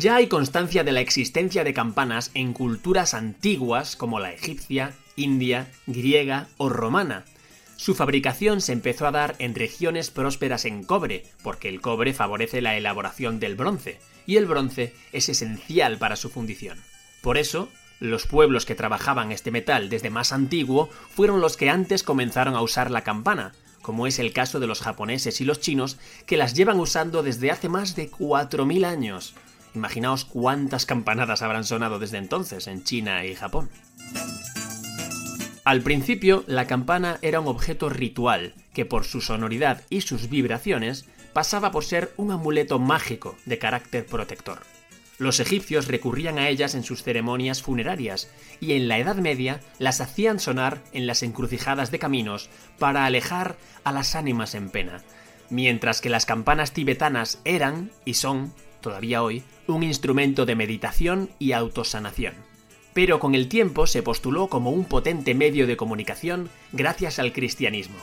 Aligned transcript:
Ya 0.00 0.16
hay 0.16 0.28
constancia 0.28 0.82
de 0.82 0.92
la 0.92 1.02
existencia 1.02 1.62
de 1.62 1.74
campanas 1.74 2.30
en 2.32 2.54
culturas 2.54 3.12
antiguas 3.12 3.96
como 3.96 4.18
la 4.18 4.32
egipcia, 4.32 4.94
india, 5.14 5.70
griega 5.86 6.48
o 6.56 6.70
romana. 6.70 7.26
Su 7.76 7.94
fabricación 7.94 8.62
se 8.62 8.72
empezó 8.72 9.06
a 9.06 9.10
dar 9.10 9.36
en 9.40 9.54
regiones 9.54 10.10
prósperas 10.10 10.64
en 10.64 10.84
cobre, 10.84 11.26
porque 11.42 11.68
el 11.68 11.82
cobre 11.82 12.14
favorece 12.14 12.62
la 12.62 12.78
elaboración 12.78 13.40
del 13.40 13.56
bronce, 13.56 14.00
y 14.24 14.38
el 14.38 14.46
bronce 14.46 14.94
es 15.12 15.28
esencial 15.28 15.98
para 15.98 16.16
su 16.16 16.30
fundición. 16.30 16.78
Por 17.20 17.36
eso, 17.36 17.68
los 17.98 18.26
pueblos 18.26 18.64
que 18.64 18.74
trabajaban 18.74 19.32
este 19.32 19.50
metal 19.50 19.90
desde 19.90 20.08
más 20.08 20.32
antiguo 20.32 20.88
fueron 21.14 21.42
los 21.42 21.58
que 21.58 21.68
antes 21.68 22.04
comenzaron 22.04 22.54
a 22.54 22.62
usar 22.62 22.90
la 22.90 23.02
campana, 23.02 23.52
como 23.82 24.06
es 24.06 24.18
el 24.18 24.32
caso 24.32 24.60
de 24.60 24.66
los 24.66 24.80
japoneses 24.80 25.42
y 25.42 25.44
los 25.44 25.60
chinos, 25.60 25.98
que 26.24 26.38
las 26.38 26.54
llevan 26.54 26.80
usando 26.80 27.22
desde 27.22 27.50
hace 27.50 27.68
más 27.68 27.96
de 27.96 28.10
4.000 28.10 28.86
años. 28.86 29.34
Imaginaos 29.74 30.24
cuántas 30.24 30.86
campanadas 30.86 31.42
habrán 31.42 31.64
sonado 31.64 31.98
desde 31.98 32.18
entonces 32.18 32.66
en 32.66 32.84
China 32.84 33.24
y 33.24 33.34
Japón. 33.34 33.70
Al 35.64 35.82
principio, 35.82 36.42
la 36.46 36.66
campana 36.66 37.18
era 37.22 37.40
un 37.40 37.46
objeto 37.46 37.88
ritual 37.88 38.54
que 38.72 38.84
por 38.84 39.04
su 39.04 39.20
sonoridad 39.20 39.82
y 39.90 40.00
sus 40.00 40.28
vibraciones 40.28 41.06
pasaba 41.32 41.70
por 41.70 41.84
ser 41.84 42.12
un 42.16 42.32
amuleto 42.32 42.78
mágico 42.78 43.36
de 43.46 43.58
carácter 43.58 44.06
protector. 44.06 44.60
Los 45.18 45.38
egipcios 45.38 45.86
recurrían 45.86 46.38
a 46.38 46.48
ellas 46.48 46.74
en 46.74 46.82
sus 46.82 47.02
ceremonias 47.02 47.62
funerarias 47.62 48.30
y 48.58 48.72
en 48.72 48.88
la 48.88 48.98
Edad 48.98 49.16
Media 49.16 49.60
las 49.78 50.00
hacían 50.00 50.40
sonar 50.40 50.82
en 50.92 51.06
las 51.06 51.22
encrucijadas 51.22 51.90
de 51.90 51.98
caminos 51.98 52.48
para 52.78 53.04
alejar 53.04 53.56
a 53.84 53.92
las 53.92 54.14
ánimas 54.14 54.54
en 54.54 54.70
pena, 54.70 55.02
mientras 55.50 56.00
que 56.00 56.08
las 56.08 56.24
campanas 56.24 56.72
tibetanas 56.72 57.38
eran 57.44 57.90
y 58.06 58.14
son, 58.14 58.54
todavía 58.80 59.22
hoy, 59.22 59.44
un 59.70 59.82
instrumento 59.82 60.46
de 60.46 60.54
meditación 60.54 61.30
y 61.38 61.52
autosanación. 61.52 62.34
Pero 62.92 63.20
con 63.20 63.34
el 63.34 63.48
tiempo 63.48 63.86
se 63.86 64.02
postuló 64.02 64.48
como 64.48 64.70
un 64.70 64.84
potente 64.84 65.34
medio 65.34 65.66
de 65.66 65.76
comunicación 65.76 66.50
gracias 66.72 67.18
al 67.18 67.32
cristianismo. 67.32 67.96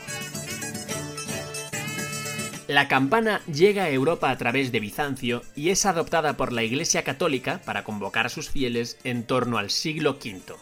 La 2.67 2.87
campana 2.87 3.41
llega 3.45 3.83
a 3.83 3.89
Europa 3.89 4.29
a 4.29 4.37
través 4.37 4.71
de 4.71 4.81
Bizancio 4.81 5.41
y 5.55 5.69
es 5.69 5.85
adoptada 5.85 6.35
por 6.35 6.51
la 6.51 6.63
Iglesia 6.63 7.03
Católica 7.03 7.61
para 7.65 7.83
convocar 7.83 8.25
a 8.25 8.29
sus 8.29 8.49
fieles 8.49 8.97
en 9.03 9.23
torno 9.25 9.57
al 9.57 9.69
siglo 9.69 10.17
V. 10.23 10.55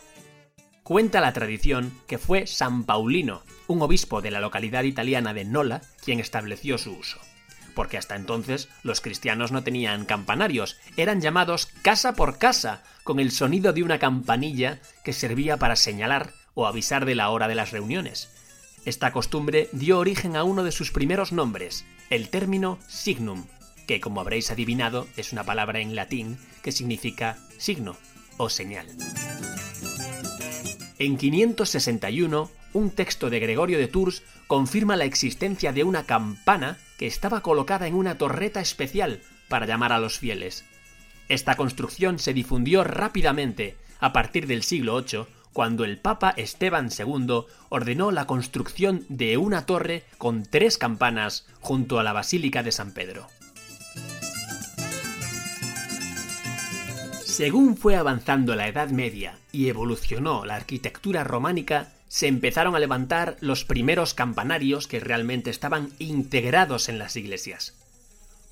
Cuenta 0.83 1.19
la 1.19 1.33
tradición 1.33 1.91
que 2.05 2.19
fue 2.19 2.45
San 2.45 2.83
Paulino, 2.83 3.41
un 3.65 3.81
obispo 3.81 4.21
de 4.21 4.29
la 4.29 4.39
localidad 4.39 4.83
italiana 4.83 5.33
de 5.33 5.45
Nola, 5.45 5.81
quien 6.03 6.19
estableció 6.19 6.77
su 6.77 6.93
uso 6.93 7.19
porque 7.73 7.97
hasta 7.97 8.15
entonces 8.15 8.69
los 8.83 9.01
cristianos 9.01 9.51
no 9.51 9.63
tenían 9.63 10.05
campanarios, 10.05 10.77
eran 10.97 11.21
llamados 11.21 11.67
casa 11.81 12.13
por 12.13 12.37
casa, 12.37 12.83
con 13.03 13.19
el 13.19 13.31
sonido 13.31 13.73
de 13.73 13.83
una 13.83 13.99
campanilla 13.99 14.79
que 15.03 15.13
servía 15.13 15.57
para 15.57 15.75
señalar 15.75 16.33
o 16.53 16.67
avisar 16.67 17.05
de 17.05 17.15
la 17.15 17.29
hora 17.29 17.47
de 17.47 17.55
las 17.55 17.71
reuniones. 17.71 18.29
Esta 18.85 19.11
costumbre 19.11 19.69
dio 19.71 19.99
origen 19.99 20.35
a 20.35 20.43
uno 20.43 20.63
de 20.63 20.71
sus 20.71 20.91
primeros 20.91 21.31
nombres, 21.31 21.85
el 22.09 22.29
término 22.29 22.79
signum, 22.87 23.45
que 23.87 23.99
como 23.99 24.21
habréis 24.21 24.51
adivinado 24.51 25.07
es 25.17 25.33
una 25.33 25.43
palabra 25.43 25.79
en 25.79 25.95
latín 25.95 26.37
que 26.61 26.71
significa 26.71 27.37
signo 27.57 27.95
o 28.37 28.49
señal. 28.49 28.87
En 30.97 31.17
561, 31.17 32.49
un 32.73 32.91
texto 32.91 33.29
de 33.29 33.39
Gregorio 33.39 33.77
de 33.77 33.87
Tours 33.87 34.23
confirma 34.47 34.95
la 34.95 35.05
existencia 35.05 35.73
de 35.73 35.83
una 35.83 36.05
campana 36.05 36.77
que 36.97 37.07
estaba 37.07 37.41
colocada 37.41 37.87
en 37.87 37.95
una 37.95 38.17
torreta 38.17 38.61
especial 38.61 39.21
para 39.47 39.65
llamar 39.65 39.91
a 39.91 39.99
los 39.99 40.19
fieles. 40.19 40.65
Esta 41.27 41.55
construcción 41.55 42.19
se 42.19 42.33
difundió 42.33 42.83
rápidamente 42.83 43.77
a 43.99 44.13
partir 44.13 44.47
del 44.47 44.63
siglo 44.63 45.01
VIII, 45.01 45.25
cuando 45.53 45.85
el 45.85 45.97
Papa 45.97 46.33
Esteban 46.35 46.89
II 46.91 47.45
ordenó 47.69 48.11
la 48.11 48.27
construcción 48.27 49.05
de 49.07 49.37
una 49.37 49.65
torre 49.65 50.03
con 50.17 50.43
tres 50.43 50.77
campanas 50.77 51.47
junto 51.61 51.97
a 51.97 52.03
la 52.03 52.11
Basílica 52.11 52.61
de 52.61 52.73
San 52.73 52.93
Pedro. 52.93 53.27
Según 57.23 57.75
fue 57.75 57.95
avanzando 57.95 58.55
la 58.55 58.67
Edad 58.67 58.89
Media 58.89 59.37
y 59.51 59.67
evolucionó 59.67 60.45
la 60.45 60.55
arquitectura 60.55 61.23
románica, 61.23 61.91
se 62.15 62.27
empezaron 62.27 62.77
a 62.77 62.79
levantar 62.79 63.35
los 63.41 63.65
primeros 63.65 64.13
campanarios 64.13 64.87
que 64.87 65.01
realmente 65.01 65.49
estaban 65.49 65.89
integrados 65.99 66.87
en 66.87 66.97
las 66.97 67.17
iglesias. 67.17 67.75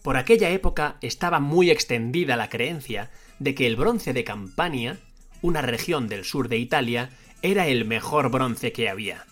Por 0.01 0.17
aquella 0.17 0.49
época 0.49 0.97
estaba 0.99 1.39
muy 1.39 1.71
extendida 1.71 2.35
la 2.35 2.49
creencia 2.49 3.09
de 3.39 3.55
que 3.55 3.65
el 3.65 3.77
bronce 3.77 4.11
de 4.11 4.25
Campania, 4.25 4.97
una 5.41 5.61
región 5.61 6.09
del 6.09 6.25
sur 6.25 6.49
de 6.49 6.57
Italia, 6.57 7.11
era 7.41 7.65
el 7.67 7.85
mejor 7.85 8.29
bronce 8.29 8.73
que 8.73 8.89
había, 8.89 9.25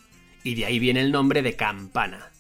y 0.45 0.55
de 0.55 0.63
ahí 0.63 0.79
viene 0.79 1.01
el 1.01 1.11
nombre 1.11 1.41
de 1.41 1.57
campana. 1.57 2.31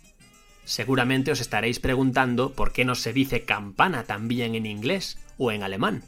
Seguramente 0.63 1.33
os 1.33 1.41
estaréis 1.41 1.81
preguntando 1.81 2.53
por 2.53 2.71
qué 2.71 2.85
no 2.85 2.95
se 2.95 3.11
dice 3.11 3.43
campana 3.43 4.05
también 4.05 4.55
en 4.55 4.65
inglés 4.65 5.19
o 5.37 5.51
en 5.51 5.61
alemán. 5.61 6.05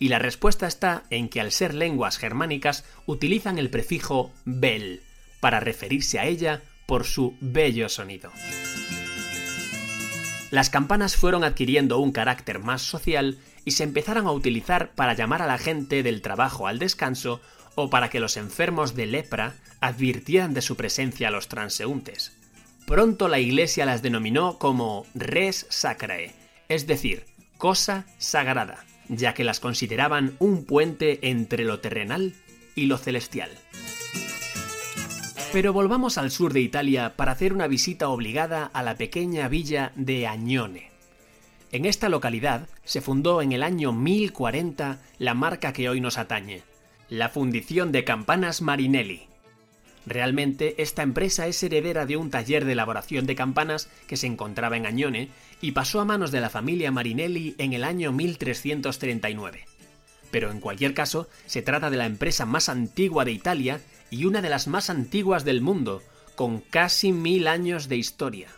Y 0.00 0.08
la 0.08 0.18
respuesta 0.18 0.66
está 0.66 1.04
en 1.08 1.28
que 1.28 1.40
al 1.40 1.52
ser 1.52 1.72
lenguas 1.72 2.18
germánicas 2.18 2.84
utilizan 3.06 3.58
el 3.58 3.70
prefijo 3.70 4.32
bell, 4.44 5.02
para 5.40 5.60
referirse 5.60 6.18
a 6.18 6.26
ella 6.26 6.62
por 6.86 7.04
su 7.04 7.36
bello 7.40 7.88
sonido. 7.88 8.30
Las 10.50 10.68
campanas 10.68 11.16
fueron 11.16 11.44
adquiriendo 11.44 11.98
un 11.98 12.12
carácter 12.12 12.58
más 12.58 12.82
social 12.82 13.38
y 13.64 13.72
se 13.72 13.84
empezaron 13.84 14.26
a 14.26 14.32
utilizar 14.32 14.92
para 14.94 15.14
llamar 15.14 15.42
a 15.42 15.46
la 15.46 15.58
gente 15.58 16.02
del 16.02 16.22
trabajo 16.22 16.66
al 16.66 16.78
descanso 16.78 17.40
o 17.76 17.88
para 17.88 18.10
que 18.10 18.20
los 18.20 18.36
enfermos 18.36 18.94
de 18.94 19.06
lepra 19.06 19.54
advirtieran 19.80 20.52
de 20.54 20.62
su 20.62 20.76
presencia 20.76 21.28
a 21.28 21.30
los 21.30 21.48
transeúntes. 21.48 22.36
Pronto 22.86 23.28
la 23.28 23.38
Iglesia 23.38 23.86
las 23.86 24.02
denominó 24.02 24.58
como 24.58 25.06
res 25.14 25.66
sacrae, 25.70 26.32
es 26.68 26.88
decir, 26.88 27.26
cosa 27.56 28.06
sagrada, 28.18 28.84
ya 29.08 29.34
que 29.34 29.44
las 29.44 29.60
consideraban 29.60 30.34
un 30.40 30.64
puente 30.64 31.20
entre 31.22 31.64
lo 31.64 31.78
terrenal 31.78 32.34
y 32.74 32.86
lo 32.86 32.98
celestial. 32.98 33.50
Pero 35.52 35.72
volvamos 35.72 36.16
al 36.16 36.30
sur 36.30 36.52
de 36.52 36.60
Italia 36.60 37.14
para 37.16 37.32
hacer 37.32 37.52
una 37.52 37.66
visita 37.66 38.08
obligada 38.08 38.70
a 38.72 38.84
la 38.84 38.94
pequeña 38.94 39.48
villa 39.48 39.90
de 39.96 40.28
Añone. 40.28 40.90
En 41.72 41.86
esta 41.86 42.08
localidad 42.08 42.68
se 42.84 43.00
fundó 43.00 43.42
en 43.42 43.50
el 43.50 43.64
año 43.64 43.92
1040 43.92 45.00
la 45.18 45.34
marca 45.34 45.72
que 45.72 45.88
hoy 45.88 46.00
nos 46.00 46.18
atañe, 46.18 46.62
la 47.08 47.30
Fundición 47.30 47.90
de 47.90 48.04
Campanas 48.04 48.62
Marinelli. 48.62 49.24
Realmente 50.06 50.80
esta 50.80 51.02
empresa 51.02 51.48
es 51.48 51.60
heredera 51.64 52.06
de 52.06 52.16
un 52.16 52.30
taller 52.30 52.64
de 52.64 52.72
elaboración 52.72 53.26
de 53.26 53.34
campanas 53.34 53.88
que 54.06 54.16
se 54.16 54.28
encontraba 54.28 54.76
en 54.76 54.86
Añone 54.86 55.30
y 55.60 55.72
pasó 55.72 56.00
a 56.00 56.04
manos 56.04 56.30
de 56.30 56.40
la 56.40 56.50
familia 56.50 56.92
Marinelli 56.92 57.56
en 57.58 57.72
el 57.72 57.82
año 57.82 58.12
1339. 58.12 59.64
Pero 60.30 60.52
en 60.52 60.60
cualquier 60.60 60.94
caso, 60.94 61.28
se 61.46 61.60
trata 61.60 61.90
de 61.90 61.96
la 61.96 62.06
empresa 62.06 62.46
más 62.46 62.68
antigua 62.68 63.24
de 63.24 63.32
Italia 63.32 63.80
y 64.10 64.24
una 64.24 64.42
de 64.42 64.50
las 64.50 64.66
más 64.66 64.90
antiguas 64.90 65.44
del 65.44 65.60
mundo, 65.60 66.02
con 66.34 66.60
casi 66.60 67.12
mil 67.12 67.46
años 67.48 67.88
de 67.88 67.96
historia. 67.96 68.48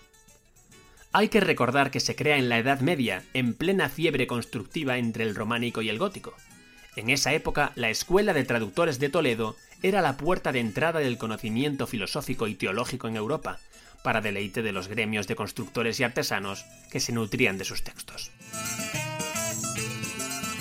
Hay 1.13 1.29
que 1.29 1.41
recordar 1.41 1.91
que 1.91 2.01
se 2.01 2.17
crea 2.17 2.39
en 2.39 2.49
la 2.49 2.59
Edad 2.59 2.81
Media, 2.81 3.23
en 3.35 3.55
plena 3.55 3.89
fiebre 3.89 4.27
constructiva 4.27 4.97
entre 4.97 5.25
el 5.25 5.35
románico 5.35 5.83
y 5.83 5.91
el 5.91 5.99
gótico. 5.99 6.35
En 6.97 7.11
esa 7.11 7.35
época, 7.35 7.73
la 7.75 7.91
Escuela 7.91 8.33
de 8.33 8.45
Traductores 8.45 8.99
de 8.99 9.11
Toledo 9.11 9.57
era 9.83 10.01
la 10.01 10.17
puerta 10.17 10.53
de 10.53 10.61
entrada 10.61 11.01
del 11.01 11.19
conocimiento 11.19 11.87
filosófico 11.87 12.47
y 12.47 12.55
teológico 12.55 13.09
en 13.09 13.17
Europa, 13.17 13.59
para 14.03 14.21
deleite 14.21 14.63
de 14.63 14.73
los 14.73 14.89
gremios 14.89 15.27
de 15.27 15.37
constructores 15.37 16.01
y 16.01 16.05
artesanos 16.05 16.65
que 16.91 17.01
se 17.01 17.13
nutrían 17.13 17.59
de 17.59 17.65
sus 17.65 17.83
textos. 17.83 18.31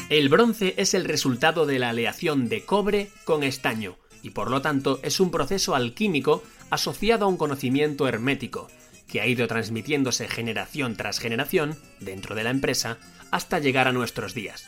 El 0.09 0.27
bronce 0.27 0.73
es 0.77 0.93
el 0.93 1.05
resultado 1.05 1.65
de 1.65 1.79
la 1.79 1.89
aleación 1.89 2.49
de 2.49 2.65
cobre 2.65 3.09
con 3.23 3.43
estaño, 3.43 3.95
y 4.21 4.31
por 4.31 4.49
lo 4.51 4.61
tanto 4.61 4.99
es 5.03 5.19
un 5.19 5.31
proceso 5.31 5.75
alquímico 5.75 6.43
asociado 6.69 7.25
a 7.25 7.27
un 7.27 7.37
conocimiento 7.37 8.07
hermético, 8.07 8.69
que 9.07 9.21
ha 9.21 9.27
ido 9.27 9.47
transmitiéndose 9.47 10.27
generación 10.27 10.95
tras 10.95 11.19
generación 11.19 11.77
dentro 11.99 12.33
de 12.35 12.43
la 12.43 12.49
empresa 12.49 12.97
hasta 13.29 13.59
llegar 13.59 13.87
a 13.87 13.91
nuestros 13.91 14.33
días. 14.33 14.67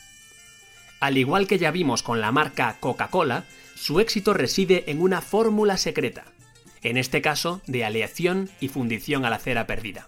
Al 1.00 1.18
igual 1.18 1.48
que 1.48 1.58
ya 1.58 1.72
vimos 1.72 2.04
con 2.04 2.22
la 2.22 2.32
marca 2.32 2.78
Coca-Cola, 2.80 3.46
su 3.76 4.00
éxito 4.00 4.34
reside 4.34 4.90
en 4.92 5.02
una 5.02 5.22
fórmula 5.22 5.78
secreta, 5.78 6.26
en 6.82 6.98
este 6.98 7.22
caso 7.22 7.62
de 7.68 7.86
aleación 7.86 8.50
y 8.60 8.68
fundición 8.68 9.26
a 9.26 9.30
la 9.30 9.40
cera 9.40 9.68
perdida. 9.68 10.08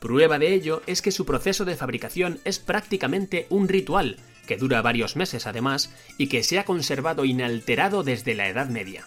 Prueba 0.00 0.38
de 0.38 0.52
ello 0.52 0.82
es 0.86 1.00
que 1.00 1.12
su 1.12 1.24
proceso 1.24 1.64
de 1.64 1.76
fabricación 1.76 2.40
es 2.44 2.58
prácticamente 2.58 3.46
un 3.50 3.68
ritual, 3.68 4.16
que 4.46 4.56
dura 4.56 4.82
varios 4.82 5.16
meses 5.16 5.46
además, 5.46 5.90
y 6.18 6.28
que 6.28 6.42
se 6.42 6.58
ha 6.58 6.64
conservado 6.64 7.24
inalterado 7.24 8.02
desde 8.02 8.34
la 8.34 8.48
Edad 8.48 8.68
Media. 8.68 9.06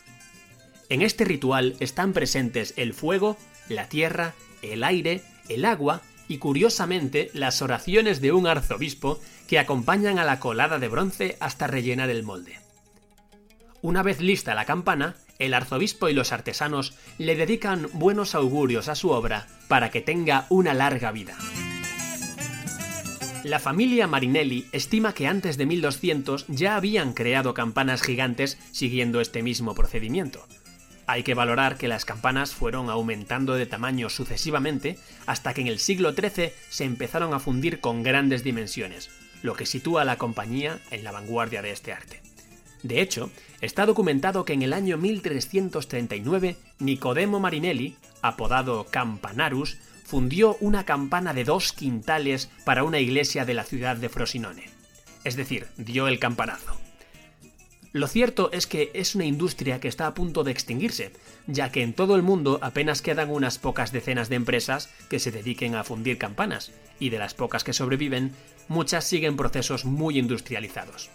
En 0.89 1.01
este 1.01 1.25
ritual 1.25 1.75
están 1.79 2.13
presentes 2.13 2.73
el 2.77 2.93
fuego, 2.93 3.37
la 3.69 3.89
tierra, 3.89 4.33
el 4.61 4.83
aire, 4.83 5.23
el 5.49 5.65
agua 5.65 6.01
y 6.27 6.37
curiosamente 6.37 7.29
las 7.33 7.61
oraciones 7.61 8.21
de 8.21 8.31
un 8.31 8.47
arzobispo 8.47 9.19
que 9.47 9.59
acompañan 9.59 10.19
a 10.19 10.25
la 10.25 10.39
colada 10.39 10.79
de 10.79 10.87
bronce 10.87 11.38
hasta 11.39 11.67
rellenar 11.67 12.09
el 12.09 12.23
molde. 12.23 12.59
Una 13.81 14.01
vez 14.01 14.19
lista 14.19 14.55
la 14.55 14.65
campana, 14.65 15.15
el 15.38 15.53
arzobispo 15.53 16.09
y 16.09 16.13
los 16.13 16.31
artesanos 16.31 16.95
le 17.17 17.35
dedican 17.35 17.88
buenos 17.93 18.33
augurios 18.33 18.88
a 18.88 18.95
su 18.95 19.09
obra 19.09 19.47
para 19.67 19.91
que 19.91 20.01
tenga 20.01 20.47
una 20.49 20.73
larga 20.73 21.11
vida. 21.11 21.38
La 23.45 23.59
familia 23.59 24.07
Marinelli 24.07 24.65
estima 24.71 25.13
que 25.13 25.27
antes 25.27 25.56
de 25.56 25.68
1200 25.68 26.47
ya 26.47 26.75
habían 26.75 27.13
creado 27.13 27.53
campanas 27.53 28.01
gigantes 28.01 28.57
siguiendo 28.71 29.21
este 29.21 29.44
mismo 29.44 29.75
procedimiento. 29.75 30.47
Hay 31.06 31.21
que 31.21 31.36
valorar 31.36 31.77
que 31.77 31.88
las 31.88 32.06
campanas 32.06 32.56
fueron 32.56 32.89
aumentando 32.89 33.53
de 33.53 33.68
tamaño 33.68 34.09
sucesivamente 34.09 34.97
hasta 35.27 35.53
que 35.53 35.62
en 35.62 35.68
el 35.68 35.77
siglo 35.77 36.13
XIII 36.13 36.53
se 36.69 36.86
empezaron 36.86 37.36
a 37.36 37.39
fundir 37.39 37.81
con 37.81 38.01
grandes 38.01 38.44
dimensiones, 38.44 39.12
lo 39.44 39.53
que 39.53 39.68
sitúa 39.68 40.01
a 40.01 40.06
la 40.06 40.18
compañía 40.18 40.80
en 40.89 41.03
la 41.03 41.12
vanguardia 41.12 41.62
de 41.62 41.69
este 41.69 41.94
arte. 41.94 42.24
De 42.81 43.00
hecho, 43.00 43.30
está 43.62 43.86
documentado 43.86 44.44
que 44.44 44.53
en 44.53 44.63
el 44.63 44.74
año 44.74 44.98
1339 44.98 46.57
Nicodemo 46.80 47.39
Marinelli, 47.39 47.95
apodado 48.24 48.88
Campanarus, 48.89 49.77
fundió 50.05 50.55
una 50.61 50.85
campana 50.85 51.33
de 51.33 51.43
dos 51.43 51.73
quintales 51.73 52.49
para 52.63 52.83
una 52.83 52.99
iglesia 52.99 53.43
de 53.43 53.55
la 53.55 53.63
ciudad 53.63 53.97
de 53.97 54.07
Frosinone. 54.07 54.69
Es 55.23 55.35
decir, 55.35 55.67
dio 55.77 56.07
el 56.07 56.19
campanazo. 56.19 56.77
Lo 57.91 58.07
cierto 58.07 58.51
es 58.51 58.67
que 58.67 58.91
es 58.93 59.15
una 59.15 59.25
industria 59.25 59.79
que 59.79 59.87
está 59.87 60.05
a 60.05 60.13
punto 60.13 60.43
de 60.43 60.51
extinguirse, 60.51 61.13
ya 61.47 61.71
que 61.71 61.81
en 61.81 61.93
todo 61.93 62.15
el 62.15 62.23
mundo 62.23 62.59
apenas 62.61 63.01
quedan 63.01 63.31
unas 63.31 63.57
pocas 63.57 63.91
decenas 63.91 64.29
de 64.29 64.35
empresas 64.35 64.89
que 65.09 65.17
se 65.17 65.31
dediquen 65.31 65.75
a 65.75 65.83
fundir 65.83 66.17
campanas, 66.17 66.71
y 66.99 67.09
de 67.09 67.19
las 67.19 67.33
pocas 67.33 67.63
que 67.63 67.73
sobreviven, 67.73 68.33
muchas 68.67 69.05
siguen 69.05 69.37
procesos 69.37 69.85
muy 69.85 70.19
industrializados. 70.19 71.09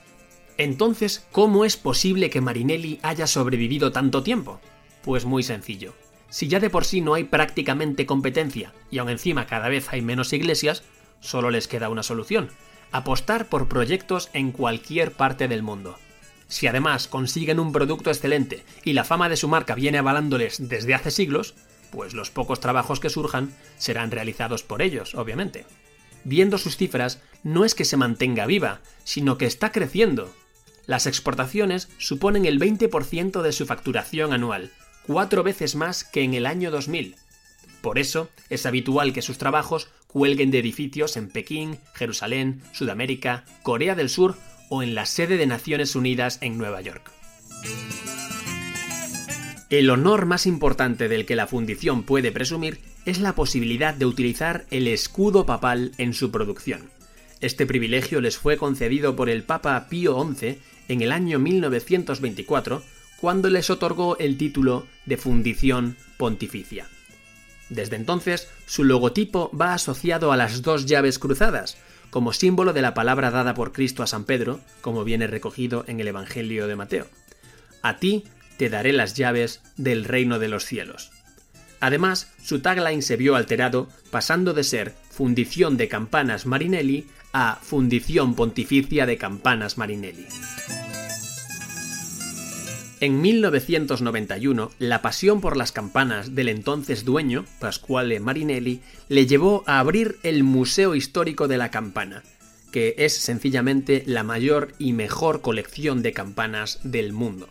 Entonces, 0.57 1.27
¿cómo 1.33 1.65
es 1.65 1.77
posible 1.77 2.31
que 2.31 2.41
Marinelli 2.41 2.99
haya 3.03 3.27
sobrevivido 3.27 3.93
tanto 3.93 4.23
tiempo? 4.23 4.61
Pues 5.03 5.25
muy 5.25 5.43
sencillo. 5.43 5.95
Si 6.31 6.49
ya 6.49 6.61
de 6.61 6.71
por 6.71 6.85
sí 6.85 7.01
no 7.01 7.15
hay 7.15 7.25
prácticamente 7.25 8.07
competencia 8.07 8.73
y 8.91 8.99
aún 8.99 9.11
encima 9.11 9.47
cada 9.47 9.69
vez 9.69 9.89
hay 9.93 10.01
menos 10.01 10.33
iglesias, 10.33 10.85
solo 11.21 11.51
les 11.51 11.69
queda 11.69 11.91
una 11.91 12.03
solución, 12.03 12.49
apostar 12.93 13.47
por 13.47 13.69
proyectos 13.69 14.31
en 14.33 14.53
cualquier 14.53 15.13
parte 15.13 15.49
del 15.49 15.63
mundo. 15.63 15.99
Si 16.49 16.67
además 16.67 17.09
consiguen 17.09 17.61
un 17.61 17.73
producto 17.73 18.11
excelente 18.11 18.65
y 18.85 18.93
la 18.93 19.05
fama 19.05 19.29
de 19.29 19.37
su 19.37 19.49
marca 19.49 19.75
viene 19.75 19.99
avalándoles 19.99 20.69
desde 20.69 20.95
hace 20.95 21.11
siglos, 21.11 21.55
pues 21.91 22.15
los 22.15 22.31
pocos 22.31 22.61
trabajos 22.61 23.01
que 23.01 23.11
surjan 23.11 23.53
serán 23.77 24.11
realizados 24.11 24.63
por 24.63 24.83
ellos, 24.83 25.15
obviamente. 25.15 25.67
Viendo 26.25 26.59
sus 26.59 26.77
cifras, 26.77 27.21
no 27.43 27.65
es 27.65 27.75
que 27.75 27.85
se 27.85 27.97
mantenga 27.97 28.47
viva, 28.47 28.81
sino 29.05 29.39
que 29.39 29.47
está 29.47 29.73
creciendo, 29.73 30.33
las 30.87 31.07
exportaciones 31.07 31.89
suponen 31.99 32.47
el 32.47 32.59
20% 32.59 33.43
de 33.43 33.53
su 33.53 33.65
facturación 33.65 34.33
anual, 34.33 34.73
cuatro 35.07 35.43
veces 35.43 35.75
más 35.75 36.05
que 36.05 36.23
en 36.23 36.35
el 36.35 36.47
año 36.47 36.71
2000. 36.71 37.17
Por 37.81 37.99
eso, 37.99 38.29
es 38.49 38.67
habitual 38.67 39.13
que 39.13 39.23
sus 39.23 39.39
trabajos 39.39 39.89
cuelguen 40.07 40.51
de 40.51 40.59
edificios 40.59 41.17
en 41.17 41.29
Pekín, 41.29 41.79
Jerusalén, 41.95 42.63
Sudamérica, 42.73 43.45
Corea 43.63 43.95
del 43.95 44.09
Sur 44.09 44.37
o 44.69 44.83
en 44.83 44.95
la 44.95 45.07
sede 45.07 45.37
de 45.37 45.47
Naciones 45.47 45.95
Unidas 45.95 46.39
en 46.41 46.59
Nueva 46.59 46.81
York. 46.81 47.11
El 49.71 49.89
honor 49.89 50.27
más 50.27 50.47
importante 50.47 51.09
del 51.09 51.27
que 51.27 51.37
la 51.37 51.47
fundición 51.47 52.03
puede 52.03 52.33
presumir 52.33 52.81
es 53.07 53.21
la 53.21 53.35
posibilidad 53.35 53.95
de 53.95 54.05
utilizar 54.05 54.67
el 54.71 54.89
escudo 54.89 55.47
papal 55.47 55.93
en 55.97 56.13
su 56.13 56.33
producción. 56.33 56.91
Este 57.41 57.67
privilegio 57.67 58.21
les 58.21 58.37
fue 58.37 58.57
concedido 58.57 59.17
por 59.17 59.31
el 59.31 59.45
Papa 59.45 59.87
Pío 59.89 60.21
XI 60.35 60.59
en 60.89 61.03
el 61.03 61.13
año 61.13 61.39
1924, 61.39 62.83
cuando 63.21 63.51
les 63.51 63.71
otorgó 63.71 64.19
el 64.19 64.37
título 64.37 64.87
de 65.07 65.17
Fundición 65.17 65.97
Pontificia. 66.17 66.87
Desde 67.69 67.97
entonces, 67.97 68.49
su 68.67 68.85
logotipo 68.85 69.51
va 69.57 69.75
asociado 69.75 70.33
a 70.33 70.37
las 70.37 70.63
dos 70.63 70.87
llaves 70.87 71.19
cruzadas, 71.19 71.77
como 72.11 72.33
símbolo 72.33 72.73
de 72.73 72.83
la 72.83 72.95
palabra 72.95 73.31
dada 73.31 73.55
por 73.55 73.73
Cristo 73.73 74.03
a 74.03 74.07
San 74.07 74.25
Pedro, 74.25 74.61
como 74.81 75.05
viene 75.05 75.27
recogido 75.27 75.85
en 75.87 76.01
el 76.01 76.09
Evangelio 76.09 76.67
de 76.67 76.77
Mateo. 76.77 77.07
A 77.83 77.99
ti 77.99 78.25
te 78.57 78.69
daré 78.69 78.93
las 78.93 79.15
llaves 79.15 79.63
del 79.77 80.05
reino 80.05 80.39
de 80.39 80.49
los 80.49 80.65
cielos. 80.65 81.13
Además, 81.79 82.33
su 82.43 82.61
tagline 82.61 83.03
se 83.03 83.17
vio 83.17 83.37
alterado, 83.37 83.89
pasando 84.11 84.53
de 84.53 84.65
ser 84.65 84.95
Fundición 85.11 85.77
de 85.77 85.89
Campanas 85.89 86.45
Marinelli 86.47 87.07
a 87.33 87.59
Fundición 87.63 88.35
Pontificia 88.35 89.07
de 89.07 89.17
Campanas 89.17 89.79
Marinelli. 89.79 90.27
En 93.01 93.23
1991, 93.23 94.73
la 94.79 95.01
pasión 95.01 95.41
por 95.41 95.57
las 95.57 95.73
campanas 95.73 96.35
del 96.35 96.51
entonces 96.51 97.07
dueño, 97.07 97.47
Pasquale 97.59 98.21
Marinelli, 98.21 98.83
le 99.09 99.27
llevó 99.27 99.65
a 99.67 99.79
abrir 99.79 100.19
el 100.23 100.45
Museo 100.45 100.95
Histórico 100.95 101.49
de 101.49 101.57
la 101.57 101.71
Campana, 101.71 102.23
que 102.71 102.95
es 102.99 103.17
sencillamente 103.17 104.03
la 104.05 104.23
mayor 104.23 104.75
y 104.79 104.93
mejor 104.93 105.41
colección 105.41 106.03
de 106.03 106.13
campanas 106.13 106.79
del 106.83 107.15
mundo. 107.15 107.49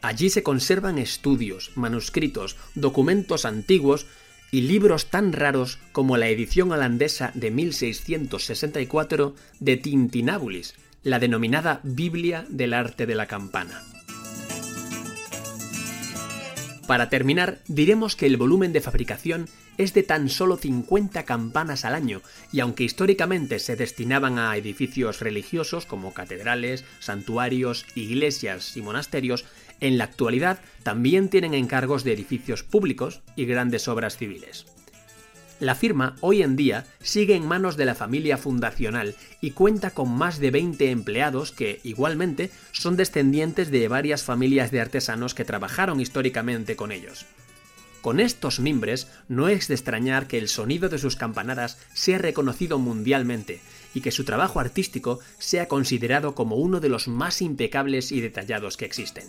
Allí 0.00 0.30
se 0.30 0.42
conservan 0.42 0.98
estudios, 0.98 1.70
manuscritos, 1.76 2.56
documentos 2.74 3.44
antiguos 3.44 4.06
y 4.50 4.62
libros 4.62 5.10
tan 5.10 5.32
raros 5.32 5.78
como 5.92 6.16
la 6.16 6.28
edición 6.28 6.72
holandesa 6.72 7.30
de 7.34 7.52
1664 7.52 9.36
de 9.60 9.76
Tintinabulis, 9.76 10.74
la 11.04 11.20
denominada 11.20 11.78
Biblia 11.84 12.46
del 12.48 12.74
arte 12.74 13.06
de 13.06 13.14
la 13.14 13.28
campana. 13.28 13.84
Para 16.92 17.08
terminar, 17.08 17.60
diremos 17.68 18.16
que 18.16 18.26
el 18.26 18.36
volumen 18.36 18.74
de 18.74 18.82
fabricación 18.82 19.48
es 19.78 19.94
de 19.94 20.02
tan 20.02 20.28
solo 20.28 20.58
50 20.58 21.22
campanas 21.22 21.86
al 21.86 21.94
año, 21.94 22.20
y 22.52 22.60
aunque 22.60 22.84
históricamente 22.84 23.60
se 23.60 23.76
destinaban 23.76 24.38
a 24.38 24.54
edificios 24.58 25.20
religiosos 25.20 25.86
como 25.86 26.12
catedrales, 26.12 26.84
santuarios, 27.00 27.86
iglesias 27.94 28.76
y 28.76 28.82
monasterios, 28.82 29.46
en 29.80 29.96
la 29.96 30.04
actualidad 30.04 30.60
también 30.82 31.30
tienen 31.30 31.54
encargos 31.54 32.04
de 32.04 32.12
edificios 32.12 32.62
públicos 32.62 33.22
y 33.36 33.46
grandes 33.46 33.88
obras 33.88 34.18
civiles. 34.18 34.66
La 35.62 35.76
firma 35.76 36.16
hoy 36.22 36.42
en 36.42 36.56
día 36.56 36.86
sigue 37.02 37.36
en 37.36 37.46
manos 37.46 37.76
de 37.76 37.84
la 37.84 37.94
familia 37.94 38.36
fundacional 38.36 39.14
y 39.40 39.52
cuenta 39.52 39.92
con 39.92 40.10
más 40.10 40.40
de 40.40 40.50
20 40.50 40.90
empleados 40.90 41.52
que, 41.52 41.78
igualmente, 41.84 42.50
son 42.72 42.96
descendientes 42.96 43.70
de 43.70 43.86
varias 43.86 44.24
familias 44.24 44.72
de 44.72 44.80
artesanos 44.80 45.34
que 45.34 45.44
trabajaron 45.44 46.00
históricamente 46.00 46.74
con 46.74 46.90
ellos. 46.90 47.26
Con 48.00 48.18
estos 48.18 48.58
mimbres 48.58 49.06
no 49.28 49.46
es 49.46 49.68
de 49.68 49.74
extrañar 49.74 50.26
que 50.26 50.38
el 50.38 50.48
sonido 50.48 50.88
de 50.88 50.98
sus 50.98 51.14
campanadas 51.14 51.78
sea 51.94 52.18
reconocido 52.18 52.80
mundialmente 52.80 53.60
y 53.94 54.00
que 54.00 54.10
su 54.10 54.24
trabajo 54.24 54.58
artístico 54.58 55.20
sea 55.38 55.68
considerado 55.68 56.34
como 56.34 56.56
uno 56.56 56.80
de 56.80 56.88
los 56.88 57.06
más 57.06 57.40
impecables 57.40 58.10
y 58.10 58.20
detallados 58.20 58.76
que 58.76 58.86
existen. 58.86 59.28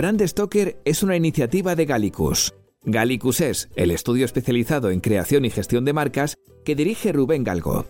Brand 0.00 0.26
Stoker 0.26 0.80
es 0.86 1.02
una 1.02 1.14
iniciativa 1.14 1.76
de 1.76 1.84
Gallicus. 1.84 2.54
Gallicus 2.84 3.42
es 3.42 3.68
el 3.76 3.90
estudio 3.90 4.24
especializado 4.24 4.88
en 4.88 5.00
creación 5.00 5.44
y 5.44 5.50
gestión 5.50 5.84
de 5.84 5.92
marcas 5.92 6.38
que 6.64 6.74
dirige 6.74 7.12
Rubén 7.12 7.44
Galgo. 7.44 7.84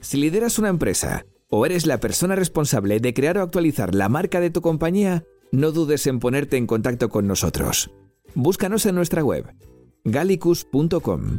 Si 0.00 0.16
lideras 0.16 0.58
una 0.58 0.70
empresa 0.70 1.24
o 1.48 1.64
eres 1.64 1.86
la 1.86 2.00
persona 2.00 2.34
responsable 2.34 2.98
de 2.98 3.14
crear 3.14 3.38
o 3.38 3.42
actualizar 3.42 3.94
la 3.94 4.08
marca 4.08 4.40
de 4.40 4.50
tu 4.50 4.60
compañía, 4.60 5.22
no 5.52 5.70
dudes 5.70 6.08
en 6.08 6.18
ponerte 6.18 6.56
en 6.56 6.66
contacto 6.66 7.10
con 7.10 7.28
nosotros. 7.28 7.92
Búscanos 8.34 8.84
en 8.84 8.96
nuestra 8.96 9.22
web 9.22 9.46
gallicus.com. 10.02 11.38